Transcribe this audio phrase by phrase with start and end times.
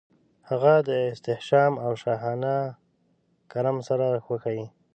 [0.49, 2.55] هغه د احتشام او شاهانه
[3.51, 4.65] کرم سره وښايي.